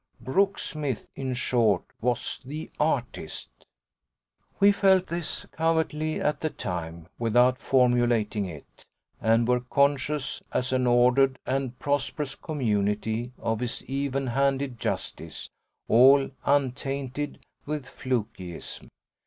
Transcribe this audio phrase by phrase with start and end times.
[0.19, 3.51] Brooksmith in short was the artist!
[4.59, 8.83] We felt this covertly at the time, without formulating it,
[9.21, 15.51] and were conscious, as an ordered and prosperous community, of his even handed justice,
[15.87, 18.87] all untainted with flunkeyism.